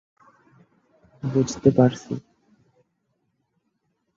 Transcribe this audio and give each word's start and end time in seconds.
বুঝতে 1.23 1.69
পারছি। 1.71 2.13